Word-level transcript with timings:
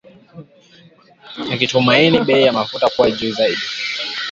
Wakitumaini 1.49 2.17
bei 2.25 2.43
ya 2.43 2.53
mafuta 2.53 2.87
kuwa 2.93 3.11
juu 3.11 3.31
zaidi. 3.37 3.61